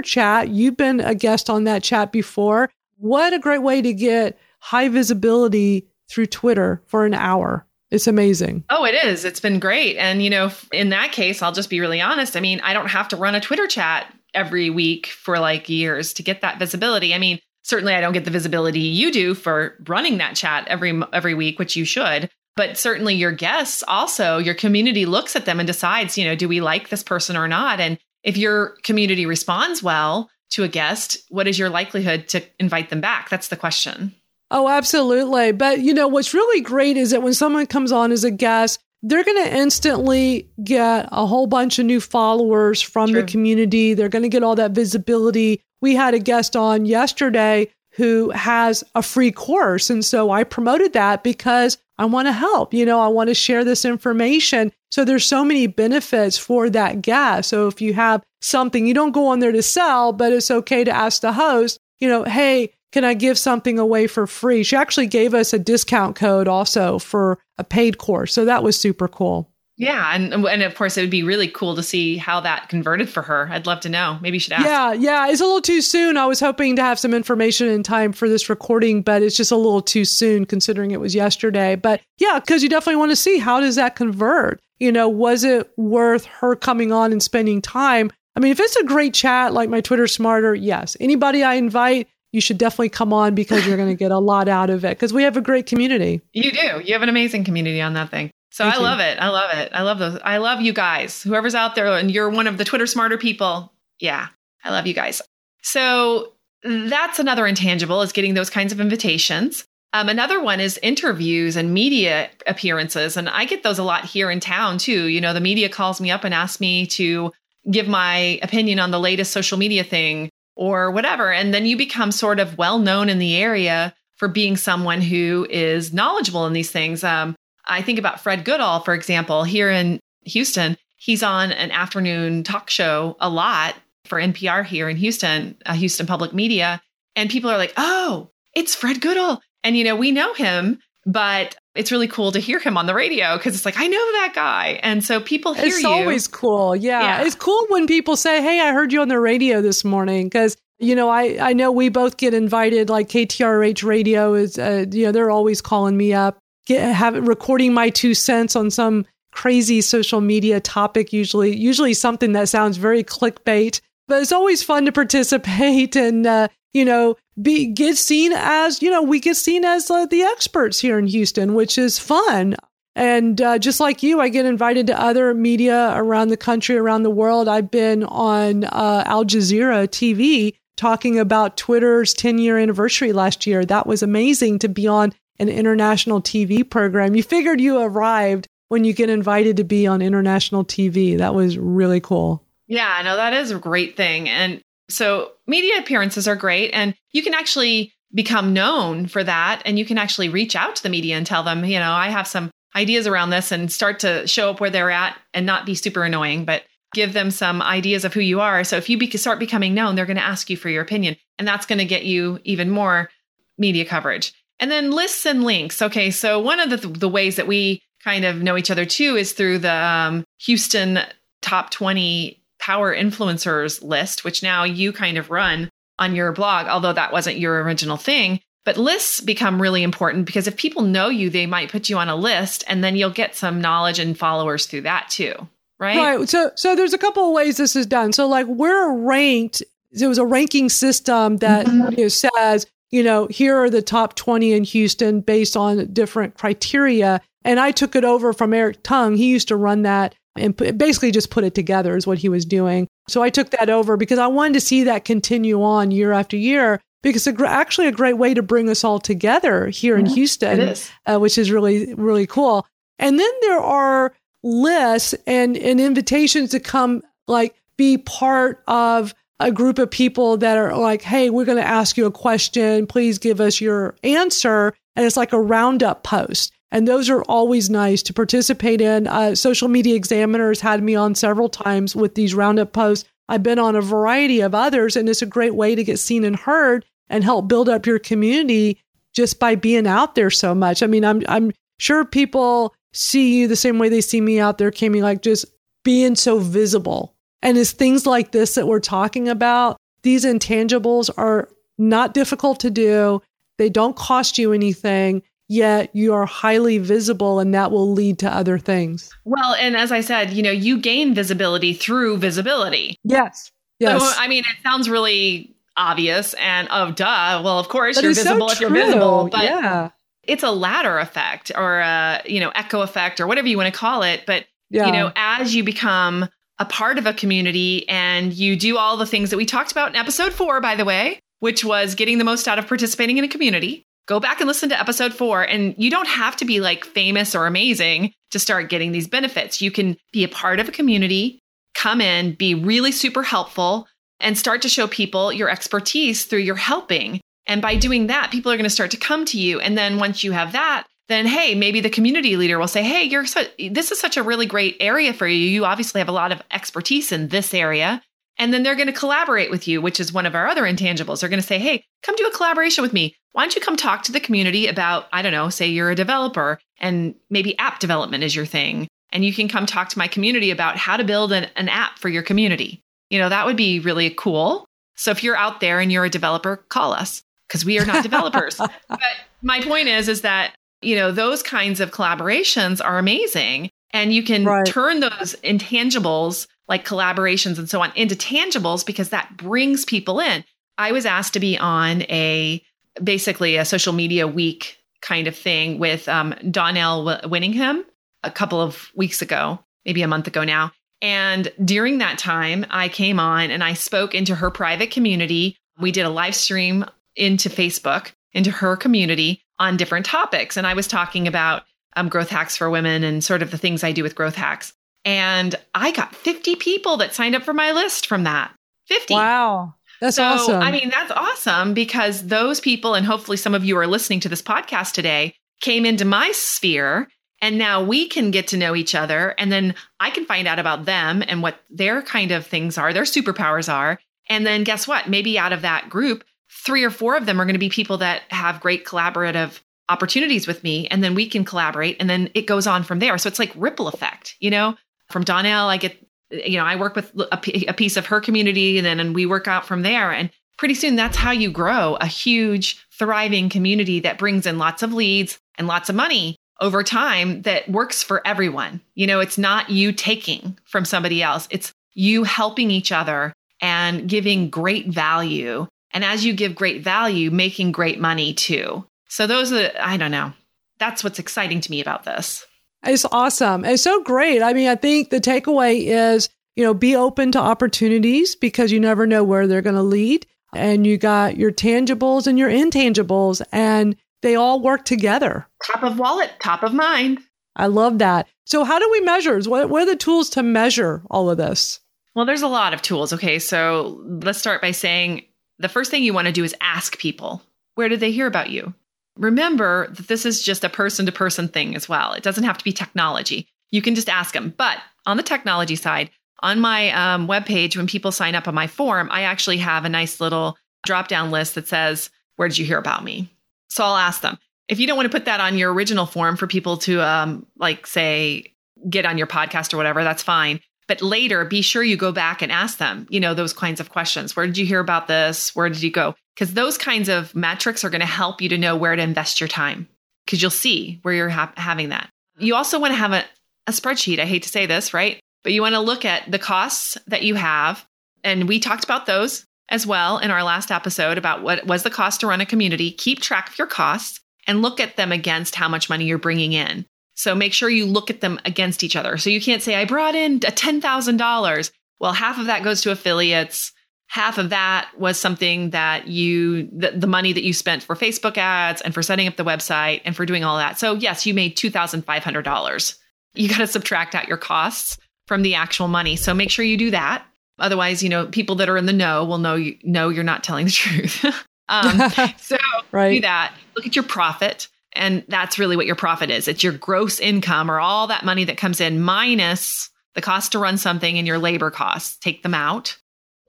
[0.00, 2.70] chat, you've been a guest on that chat before.
[2.98, 7.66] What a great way to get high visibility through Twitter for an hour.
[7.92, 8.64] It's amazing.
[8.70, 9.24] Oh, it is.
[9.24, 9.96] It's been great.
[9.96, 12.36] And, you know, in that case, I'll just be really honest.
[12.36, 16.14] I mean, I don't have to run a Twitter chat every week for like years
[16.14, 17.14] to get that visibility.
[17.14, 21.00] I mean, certainly I don't get the visibility you do for running that chat every
[21.12, 25.60] every week, which you should but certainly your guests also your community looks at them
[25.60, 29.26] and decides you know do we like this person or not and if your community
[29.26, 33.56] responds well to a guest what is your likelihood to invite them back that's the
[33.56, 34.14] question
[34.52, 38.24] oh absolutely but you know what's really great is that when someone comes on as
[38.24, 43.22] a guest they're going to instantly get a whole bunch of new followers from True.
[43.22, 47.68] the community they're going to get all that visibility we had a guest on yesterday
[47.94, 49.90] who has a free course.
[49.90, 52.72] And so I promoted that because I want to help.
[52.72, 54.72] You know, I want to share this information.
[54.90, 57.50] So there's so many benefits for that guest.
[57.50, 60.84] So if you have something, you don't go on there to sell, but it's okay
[60.84, 64.62] to ask the host, you know, hey, can I give something away for free?
[64.62, 68.32] She actually gave us a discount code also for a paid course.
[68.32, 69.48] So that was super cool.
[69.78, 73.08] Yeah, and and of course it would be really cool to see how that converted
[73.08, 73.48] for her.
[73.50, 74.18] I'd love to know.
[74.20, 74.64] Maybe you should ask.
[74.64, 76.18] Yeah, yeah, it's a little too soon.
[76.18, 79.50] I was hoping to have some information in time for this recording, but it's just
[79.50, 81.74] a little too soon considering it was yesterday.
[81.74, 84.60] But yeah, because you definitely want to see how does that convert.
[84.78, 88.12] You know, was it worth her coming on and spending time?
[88.36, 90.96] I mean, if it's a great chat like my Twitter Smarter, yes.
[91.00, 94.48] Anybody I invite, you should definitely come on because you're going to get a lot
[94.48, 96.20] out of it because we have a great community.
[96.32, 96.80] You do.
[96.84, 98.30] You have an amazing community on that thing.
[98.50, 98.82] So Thank I you.
[98.82, 99.18] love it.
[99.18, 99.72] I love it.
[99.72, 100.18] I love those.
[100.22, 101.22] I love you guys.
[101.22, 103.72] Whoever's out there and you're one of the Twitter smarter people.
[103.98, 104.28] Yeah,
[104.64, 105.22] I love you guys.
[105.62, 109.64] So that's another intangible is getting those kinds of invitations.
[109.94, 113.16] Um, another one is interviews and media appearances.
[113.16, 115.06] And I get those a lot here in town too.
[115.06, 117.32] You know, the media calls me up and asks me to
[117.70, 121.32] give my opinion on the latest social media thing or whatever.
[121.32, 125.46] And then you become sort of well known in the area for being someone who
[125.50, 127.02] is knowledgeable in these things.
[127.02, 127.34] Um,
[127.66, 130.76] I think about Fred Goodall, for example, here in Houston.
[130.96, 136.06] He's on an afternoon talk show a lot for NPR here in Houston, uh, Houston
[136.06, 136.80] Public Media.
[137.16, 139.40] And people are like, oh, it's Fred Goodall.
[139.64, 142.94] And, you know, we know him, but it's really cool to hear him on the
[142.94, 144.80] radio because it's like, I know that guy.
[144.82, 145.78] And so people hear it's you.
[145.80, 146.76] It's always cool.
[146.76, 147.00] Yeah.
[147.00, 147.22] yeah.
[147.24, 150.56] It's cool when people say, hey, I heard you on the radio this morning because
[150.78, 155.06] you know, I, I know we both get invited, like KTRH radio is, uh, you
[155.06, 159.80] know, they're always calling me up get have recording my two cents on some crazy
[159.80, 164.92] social media topic usually usually something that sounds very clickbait but it's always fun to
[164.92, 169.90] participate and uh, you know be get seen as you know we get seen as
[169.90, 172.54] uh, the experts here in Houston which is fun
[172.94, 177.02] and uh, just like you I get invited to other media around the country around
[177.02, 183.12] the world I've been on uh, Al Jazeera TV talking about Twitter's 10 year anniversary
[183.12, 187.14] last year that was amazing to be on an international TV program.
[187.14, 191.18] You figured you arrived when you get invited to be on international TV.
[191.18, 192.44] That was really cool.
[192.68, 194.28] Yeah, no, that is a great thing.
[194.28, 196.70] And so media appearances are great.
[196.70, 199.62] And you can actually become known for that.
[199.64, 202.10] And you can actually reach out to the media and tell them, you know, I
[202.10, 205.66] have some ideas around this and start to show up where they're at and not
[205.66, 206.62] be super annoying, but
[206.94, 208.64] give them some ideas of who you are.
[208.64, 211.16] So if you be- start becoming known, they're going to ask you for your opinion.
[211.38, 213.10] And that's going to get you even more
[213.58, 214.32] media coverage.
[214.60, 215.82] And then lists and links.
[215.82, 219.16] Okay, so one of the, the ways that we kind of know each other too
[219.16, 221.00] is through the um, Houston
[221.40, 226.92] top 20 power influencers list, which now you kind of run on your blog, although
[226.92, 228.40] that wasn't your original thing.
[228.64, 232.08] But lists become really important because if people know you, they might put you on
[232.08, 235.34] a list and then you'll get some knowledge and followers through that too.
[235.80, 235.96] Right.
[235.96, 236.28] Right.
[236.28, 238.12] So, so there's a couple of ways this is done.
[238.12, 241.98] So like we're ranked, there was a ranking system that mm-hmm.
[241.98, 246.36] you know, says, you know, here are the top 20 in Houston based on different
[246.36, 247.20] criteria.
[247.44, 249.16] And I took it over from Eric Tung.
[249.16, 252.44] He used to run that and basically just put it together is what he was
[252.44, 252.88] doing.
[253.08, 256.36] So I took that over because I wanted to see that continue on year after
[256.36, 260.60] year because it's actually a great way to bring us all together here in Houston,
[261.06, 262.66] uh, which is really, really cool.
[262.98, 269.50] And then there are lists and, and invitations to come like be part of a
[269.50, 272.86] group of people that are like, Hey, we're going to ask you a question.
[272.86, 274.72] Please give us your answer.
[274.94, 276.52] And it's like a roundup post.
[276.72, 279.06] And those are always nice to participate in.
[279.06, 283.06] Uh, Social Media Examiners had me on several times with these roundup posts.
[283.28, 286.24] I've been on a variety of others, and it's a great way to get seen
[286.24, 288.80] and heard and help build up your community
[289.14, 290.82] just by being out there so much.
[290.82, 294.56] I mean, I'm I'm sure people see you the same way they see me out
[294.56, 295.44] there, Kami, like just
[295.84, 297.14] being so visible.
[297.42, 299.76] And it's things like this that we're talking about.
[300.02, 303.20] These intangibles are not difficult to do.
[303.58, 308.34] They don't cost you anything yet you are highly visible and that will lead to
[308.34, 309.10] other things.
[309.24, 312.96] Well, and as I said, you know, you gain visibility through visibility.
[313.04, 313.50] Yes.
[313.78, 314.00] Yes.
[314.00, 317.40] So, I mean, it sounds really obvious and oh duh.
[317.44, 319.90] Well, of course you're visible so if you're visible, but yeah.
[320.22, 323.78] it's a ladder effect or a, you know, echo effect or whatever you want to
[323.78, 324.86] call it, but yeah.
[324.86, 326.28] you know, as you become
[326.58, 329.90] a part of a community and you do all the things that we talked about
[329.90, 333.24] in episode 4 by the way, which was getting the most out of participating in
[333.24, 335.42] a community go back and listen to episode four.
[335.42, 339.62] And you don't have to be like famous or amazing to start getting these benefits.
[339.62, 341.40] You can be a part of a community,
[341.74, 343.86] come in, be really super helpful,
[344.20, 347.20] and start to show people your expertise through your helping.
[347.46, 349.60] And by doing that, people are going to start to come to you.
[349.60, 353.02] And then once you have that, then hey, maybe the community leader will say, "Hey,
[353.02, 355.36] you're so, this is such a really great area for you.
[355.36, 358.00] You obviously have a lot of expertise in this area."
[358.38, 361.20] And then they're going to collaborate with you, which is one of our other intangibles.
[361.20, 363.76] They're going to say, "Hey, come do a collaboration with me why don't you come
[363.76, 367.80] talk to the community about, I don't know, say you're a developer and maybe app
[367.80, 368.88] development is your thing.
[369.10, 371.98] And you can come talk to my community about how to build an, an app
[371.98, 372.80] for your community.
[373.10, 374.64] You know, that would be really cool.
[374.96, 378.02] So if you're out there and you're a developer, call us because we are not
[378.02, 378.56] developers.
[378.88, 379.00] but
[379.42, 383.70] my point is, is that, you know, those kinds of collaborations are amazing.
[383.92, 384.64] And you can right.
[384.64, 390.44] turn those intangibles like collaborations and so on into tangibles because that brings people in.
[390.78, 392.62] I was asked to be on a
[393.02, 397.84] basically a social media week kind of thing with um, Donnell Winningham
[398.22, 400.72] a couple of weeks ago, maybe a month ago now.
[401.02, 405.56] And during that time, I came on and I spoke into her private community.
[405.80, 406.84] We did a live stream
[407.16, 410.56] into Facebook, into her community on different topics.
[410.56, 411.64] And I was talking about
[411.96, 414.72] um, growth hacks for women and sort of the things I do with growth hacks.
[415.04, 418.54] And I got 50 people that signed up for my list from that.
[418.86, 419.14] 50.
[419.14, 419.74] Wow.
[420.00, 420.62] That's so, awesome.
[420.62, 424.28] I mean, that's awesome because those people, and hopefully some of you are listening to
[424.28, 427.08] this podcast today, came into my sphere.
[427.40, 429.34] And now we can get to know each other.
[429.36, 432.92] And then I can find out about them and what their kind of things are,
[432.92, 433.98] their superpowers are.
[434.28, 435.08] And then guess what?
[435.08, 436.22] Maybe out of that group,
[436.64, 440.46] three or four of them are going to be people that have great collaborative opportunities
[440.46, 440.86] with me.
[440.88, 441.96] And then we can collaborate.
[442.00, 443.18] And then it goes on from there.
[443.18, 444.76] So it's like ripple effect, you know?
[445.10, 445.96] From Donnell, I get
[446.32, 449.46] you know, I work with a, piece of her community and then and we work
[449.46, 450.10] out from there.
[450.10, 454.82] And pretty soon that's how you grow a huge, thriving community that brings in lots
[454.82, 458.80] of leads and lots of money over time that works for everyone.
[458.94, 464.08] You know, it's not you taking from somebody else, it's you helping each other and
[464.08, 465.66] giving great value.
[465.92, 468.86] And as you give great value, making great money too.
[469.12, 470.32] So, those are, I don't know,
[470.78, 472.46] that's what's exciting to me about this.
[472.82, 473.62] It's awesome.
[473.62, 474.40] It's so great.
[474.40, 478.80] I mean, I think the takeaway is, you know, be open to opportunities because you
[478.80, 480.26] never know where they're going to lead.
[480.54, 485.46] And you got your tangibles and your intangibles and they all work together.
[485.62, 487.20] Top of wallet, top of mind.
[487.54, 488.28] I love that.
[488.46, 489.38] So, how do we measure?
[489.42, 491.80] What, what are the tools to measure all of this?
[492.14, 493.12] Well, there's a lot of tools.
[493.12, 493.38] Okay.
[493.38, 495.26] So, let's start by saying
[495.58, 497.42] the first thing you want to do is ask people
[497.74, 498.72] where did they hear about you?
[499.16, 502.12] Remember that this is just a person to person thing as well.
[502.12, 503.48] It doesn't have to be technology.
[503.70, 504.54] You can just ask them.
[504.56, 506.10] But on the technology side,
[506.42, 509.90] on my um, webpage, when people sign up on my form, I actually have a
[509.90, 513.30] nice little drop down list that says, Where did you hear about me?
[513.68, 514.38] So I'll ask them.
[514.68, 517.46] If you don't want to put that on your original form for people to, um,
[517.58, 518.54] like, say,
[518.88, 520.60] get on your podcast or whatever, that's fine.
[520.88, 523.90] But later, be sure you go back and ask them, you know, those kinds of
[523.90, 524.34] questions.
[524.34, 525.54] Where did you hear about this?
[525.54, 526.14] Where did you go?
[526.34, 529.40] Because those kinds of metrics are going to help you to know where to invest
[529.40, 529.88] your time
[530.24, 532.08] because you'll see where you're ha- having that.
[532.38, 533.24] You also want to have a,
[533.66, 534.18] a spreadsheet.
[534.18, 535.20] I hate to say this, right?
[535.42, 537.84] But you want to look at the costs that you have.
[538.24, 541.90] And we talked about those as well in our last episode about what was the
[541.90, 542.90] cost to run a community.
[542.90, 546.52] Keep track of your costs and look at them against how much money you're bringing
[546.52, 546.86] in.
[547.14, 549.16] So make sure you look at them against each other.
[549.18, 551.70] So you can't say, I brought in $10,000.
[552.00, 553.72] Well, half of that goes to affiliates.
[554.12, 558.36] Half of that was something that you, the, the, money that you spent for Facebook
[558.36, 560.78] ads and for setting up the website and for doing all that.
[560.78, 562.98] So yes, you made $2,500.
[563.32, 566.16] You got to subtract out your costs from the actual money.
[566.16, 567.24] So make sure you do that.
[567.58, 570.44] Otherwise, you know, people that are in the know will know you know you're not
[570.44, 571.24] telling the truth.
[571.70, 572.58] um, so
[572.92, 573.14] right.
[573.14, 573.54] do that.
[573.74, 574.68] Look at your profit.
[574.92, 576.48] And that's really what your profit is.
[576.48, 580.58] It's your gross income or all that money that comes in minus the cost to
[580.58, 582.18] run something and your labor costs.
[582.18, 582.98] Take them out.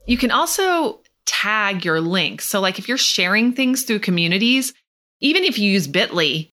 [0.05, 2.45] You can also tag your links.
[2.45, 4.73] So, like if you're sharing things through communities,
[5.21, 6.51] even if you use Bitly,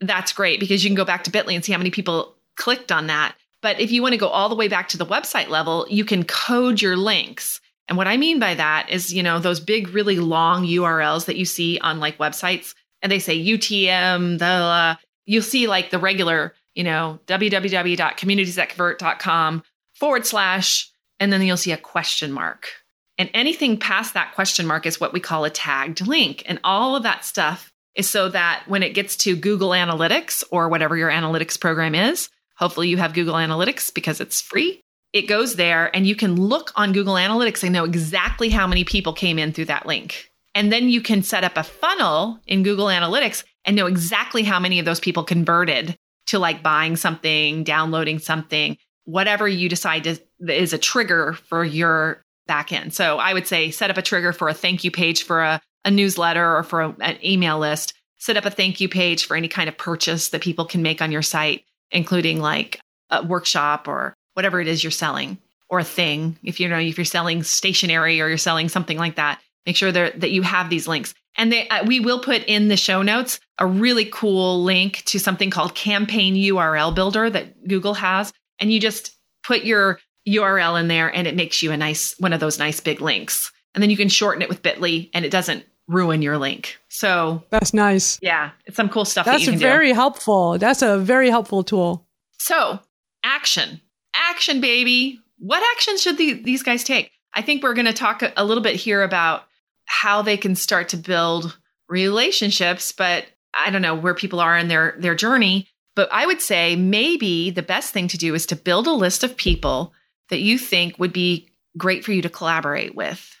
[0.00, 2.92] that's great because you can go back to Bitly and see how many people clicked
[2.92, 3.34] on that.
[3.62, 6.04] But if you want to go all the way back to the website level, you
[6.04, 7.60] can code your links.
[7.88, 11.36] And what I mean by that is, you know, those big, really long URLs that
[11.36, 14.94] you see on like websites and they say UTM, the, uh,
[15.26, 19.62] you'll see like the regular, you know, www.communitiesthatconvert.com
[19.94, 22.68] forward slash, and then you'll see a question mark.
[23.18, 26.42] And anything past that question mark is what we call a tagged link.
[26.46, 30.68] And all of that stuff is so that when it gets to Google Analytics or
[30.68, 34.80] whatever your analytics program is, hopefully you have Google Analytics because it's free.
[35.12, 38.84] It goes there and you can look on Google Analytics and know exactly how many
[38.84, 40.30] people came in through that link.
[40.54, 44.58] And then you can set up a funnel in Google Analytics and know exactly how
[44.58, 45.96] many of those people converted
[46.26, 52.24] to like buying something, downloading something, whatever you decide to, is a trigger for your
[52.52, 52.92] backend.
[52.92, 55.60] So I would say set up a trigger for a thank you page for a,
[55.84, 57.94] a newsletter or for a, an email list.
[58.18, 61.00] Set up a thank you page for any kind of purchase that people can make
[61.00, 65.38] on your site, including like a workshop or whatever it is you're selling
[65.68, 66.38] or a thing.
[66.42, 69.92] If you know, if you're selling stationery or you're selling something like that, Make sure
[69.92, 71.14] that you have these links.
[71.36, 75.18] And they, uh, we will put in the show notes a really cool link to
[75.20, 78.32] something called Campaign URL Builder that Google has.
[78.58, 82.32] And you just put your URL in there and it makes you a nice, one
[82.32, 83.52] of those nice big links.
[83.74, 86.78] And then you can shorten it with bit.ly and it doesn't ruin your link.
[86.88, 88.18] So that's nice.
[88.22, 88.50] Yeah.
[88.66, 89.26] It's some cool stuff.
[89.26, 89.94] That's that very do.
[89.94, 90.58] helpful.
[90.58, 92.06] That's a very helpful tool.
[92.38, 92.80] So
[93.24, 93.80] action,
[94.14, 95.18] action, baby.
[95.38, 97.10] What action should the, these guys take?
[97.34, 99.44] I think we're going to talk a, a little bit here about
[99.86, 101.58] how they can start to build
[101.88, 106.40] relationships, but I don't know where people are in their their journey, but I would
[106.40, 109.92] say maybe the best thing to do is to build a list of people
[110.30, 113.34] that you think would be great for you to collaborate with.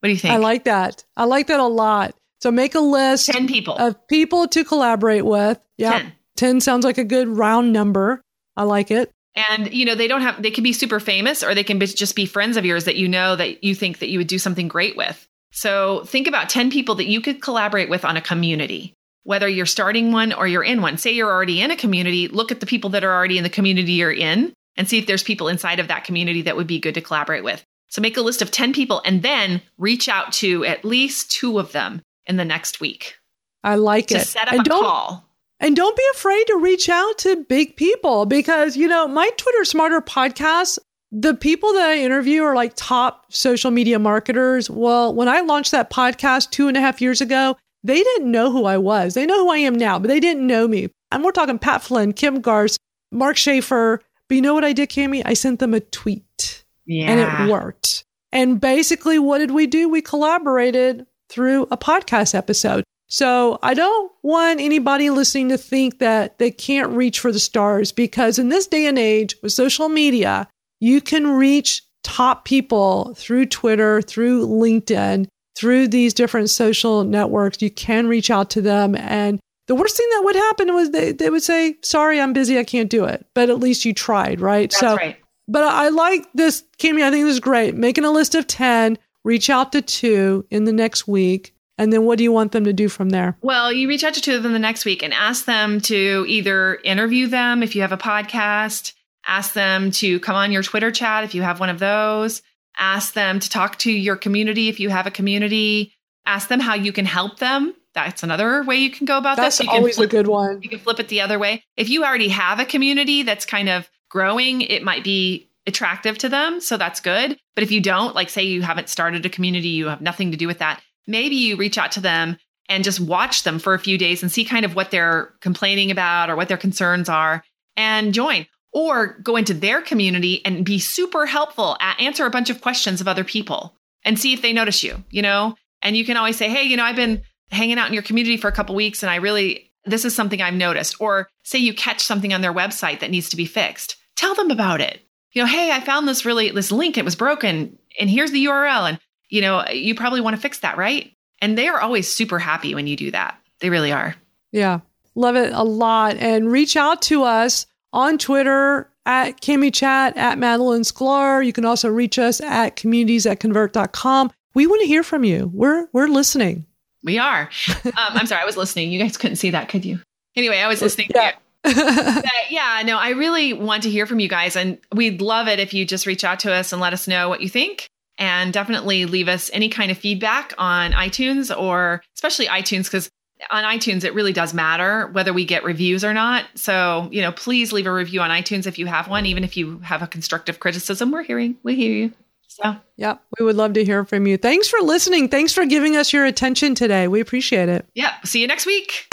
[0.00, 0.34] What do you think?
[0.34, 1.04] I like that.
[1.16, 2.14] I like that a lot.
[2.40, 5.60] So make a list 10 people of people to collaborate with.
[5.76, 5.98] Yeah.
[5.98, 6.12] 10.
[6.36, 8.22] 10 sounds like a good round number.
[8.56, 9.10] I like it.
[9.34, 11.86] And you know, they don't have they can be super famous or they can be,
[11.86, 14.38] just be friends of yours that you know that you think that you would do
[14.38, 15.26] something great with.
[15.52, 19.66] So think about 10 people that you could collaborate with on a community, whether you're
[19.66, 20.96] starting one or you're in one.
[20.96, 23.50] Say you're already in a community, look at the people that are already in the
[23.50, 26.80] community you're in and see if there's people inside of that community that would be
[26.80, 27.62] good to collaborate with.
[27.90, 31.58] So make a list of 10 people and then reach out to at least two
[31.58, 33.16] of them in the next week.
[33.62, 34.26] I like to it.
[34.26, 35.26] Set up and a call.
[35.60, 39.66] And don't be afraid to reach out to big people because, you know, my Twitter
[39.66, 40.78] Smarter podcast
[41.12, 44.70] the people that I interview are like top social media marketers.
[44.70, 48.52] Well, when I launched that podcast two and a half years ago, they didn't know
[48.52, 49.14] who I was.
[49.14, 50.88] They know who I am now, but they didn't know me.
[51.10, 52.78] And we're talking Pat Flynn, Kim Garst,
[53.10, 54.00] Mark Schaefer.
[54.30, 55.24] But you know what I did, Kami?
[55.24, 56.62] I sent them a tweet.
[56.86, 57.10] Yeah.
[57.10, 58.04] And it worked.
[58.30, 59.88] And basically, what did we do?
[59.88, 62.84] We collaborated through a podcast episode.
[63.08, 67.90] So I don't want anybody listening to think that they can't reach for the stars
[67.90, 70.46] because in this day and age with social media,
[70.78, 75.26] you can reach top people through Twitter, through LinkedIn,
[75.56, 77.60] through these different social networks.
[77.60, 78.94] You can reach out to them.
[78.94, 79.40] And
[79.70, 82.58] the worst thing that would happen was they, they would say, sorry, I'm busy.
[82.58, 83.24] I can't do it.
[83.34, 84.68] But at least you tried, right?
[84.68, 85.16] That's so, right.
[85.46, 87.04] but I like this, Kami.
[87.04, 87.76] I think this is great.
[87.76, 91.54] Making a list of 10, reach out to two in the next week.
[91.78, 93.36] And then what do you want them to do from there?
[93.42, 96.24] Well, you reach out to two of them the next week and ask them to
[96.26, 98.92] either interview them if you have a podcast,
[99.28, 102.42] ask them to come on your Twitter chat if you have one of those,
[102.76, 105.92] ask them to talk to your community if you have a community,
[106.26, 109.58] ask them how you can help them that's another way you can go about that's
[109.58, 109.66] this.
[109.66, 110.62] That's always flip, a good one.
[110.62, 111.64] You can flip it the other way.
[111.76, 116.28] If you already have a community that's kind of growing, it might be attractive to
[116.28, 116.60] them.
[116.60, 117.38] So that's good.
[117.54, 120.36] But if you don't, like say you haven't started a community, you have nothing to
[120.36, 122.38] do with that, maybe you reach out to them
[122.68, 125.90] and just watch them for a few days and see kind of what they're complaining
[125.90, 127.44] about or what their concerns are
[127.76, 128.46] and join.
[128.72, 133.08] Or go into their community and be super helpful, answer a bunch of questions of
[133.08, 133.74] other people
[134.04, 135.56] and see if they notice you, you know?
[135.82, 138.36] And you can always say, hey, you know, I've been hanging out in your community
[138.36, 141.00] for a couple weeks and I really, this is something I've noticed.
[141.00, 144.50] Or say you catch something on their website that needs to be fixed, tell them
[144.50, 145.00] about it.
[145.32, 148.44] You know, hey, I found this really, this link, it was broken and here's the
[148.46, 148.88] URL.
[148.88, 148.98] And,
[149.28, 151.12] you know, you probably want to fix that, right?
[151.40, 153.38] And they are always super happy when you do that.
[153.60, 154.14] They really are.
[154.52, 154.80] Yeah.
[155.14, 156.16] Love it a lot.
[156.16, 161.44] And reach out to us on Twitter at Kami Chat, at Madalyn Sklar.
[161.44, 164.30] You can also reach us at communities at convert.com.
[164.54, 165.50] We want to hear from you.
[165.52, 166.66] We're we're listening.
[167.02, 167.48] We are.
[167.84, 168.92] Um, I'm sorry, I was listening.
[168.92, 170.00] You guys couldn't see that, could you?
[170.36, 171.32] Anyway, I was listening yeah.
[171.62, 174.56] but yeah, no, I really want to hear from you guys.
[174.56, 177.28] And we'd love it if you just reach out to us and let us know
[177.28, 177.86] what you think.
[178.18, 183.08] And definitely leave us any kind of feedback on iTunes or especially iTunes, because
[183.50, 186.44] on iTunes, it really does matter whether we get reviews or not.
[186.54, 189.56] So, you know, please leave a review on iTunes if you have one, even if
[189.56, 191.10] you have a constructive criticism.
[191.10, 192.12] We're hearing, we hear you.
[192.50, 194.36] So, yeah, we would love to hear from you.
[194.36, 195.28] Thanks for listening.
[195.28, 197.06] Thanks for giving us your attention today.
[197.06, 197.86] We appreciate it.
[197.94, 198.12] Yeah.
[198.24, 199.06] See you next week.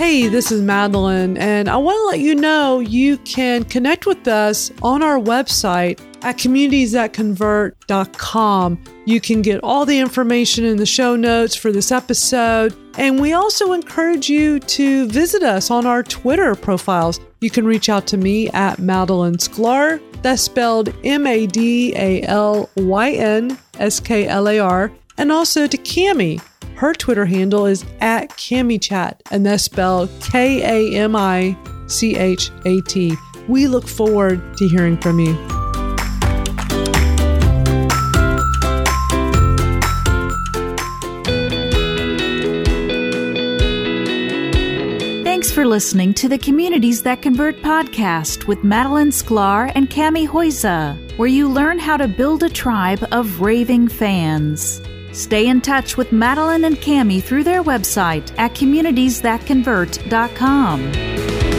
[0.00, 4.26] Hey, this is Madalyn, and I want to let you know you can connect with
[4.26, 8.84] us on our website at communitiesthatconvert.com.
[9.04, 13.34] You can get all the information in the show notes for this episode, and we
[13.34, 17.20] also encourage you to visit us on our Twitter profiles.
[17.42, 20.00] You can reach out to me at Madalyn Sklar.
[20.22, 25.32] That's spelled M A D A L Y N S K L A R, and
[25.32, 26.40] also to Kami
[26.80, 31.54] her Twitter handle is at KamiChat, and that's spelled K A M I
[31.86, 33.14] C H A T.
[33.48, 35.34] We look forward to hearing from you.
[45.50, 51.18] Thanks for listening to the Communities That Convert podcast with Madalyn Sklar and Kami Huyse,
[51.18, 54.80] where you learn how to build a tribe of raving fans.
[55.10, 61.49] Stay in touch with Madalyn and Kami through their website at communitiesthatconvert.com.